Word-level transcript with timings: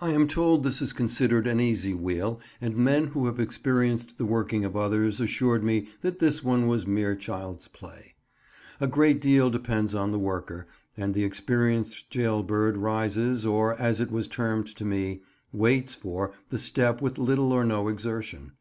I 0.00 0.12
am 0.12 0.28
told 0.28 0.64
this 0.64 0.80
is 0.80 0.94
considered 0.94 1.46
an 1.46 1.60
easy 1.60 1.92
wheel, 1.92 2.40
and 2.58 2.74
men 2.74 3.08
who 3.08 3.26
have 3.26 3.38
experienced 3.38 4.16
the 4.16 4.24
working 4.24 4.64
of 4.64 4.74
others 4.74 5.20
assured 5.20 5.62
me 5.62 5.88
that 6.00 6.20
this 6.20 6.42
one 6.42 6.68
was 6.68 6.86
mere 6.86 7.14
child's 7.14 7.68
play. 7.68 8.14
A 8.80 8.86
great 8.86 9.20
deal 9.20 9.50
depends 9.50 9.94
on 9.94 10.10
the 10.10 10.18
worker, 10.18 10.66
and 10.96 11.12
the 11.12 11.24
experienced 11.24 12.08
jail 12.08 12.42
bird 12.42 12.78
rises—or, 12.78 13.74
as 13.74 14.00
it 14.00 14.10
was 14.10 14.26
termed 14.26 14.68
to 14.68 14.86
me, 14.86 15.20
"waits 15.52 15.94
for"—the 15.94 16.58
step 16.58 17.02
with 17.02 17.18
little 17.18 17.52
or 17.52 17.66
no 17.66 17.88
exertion. 17.88 18.52